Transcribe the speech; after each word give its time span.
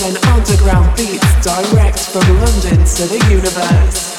24-7 0.00 0.32
underground 0.32 0.96
beats 0.96 1.44
direct 1.44 1.98
from 1.98 2.22
London 2.40 2.86
to 2.86 3.04
the 3.04 3.18
universe. 3.30 4.09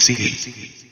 See. 0.00 0.89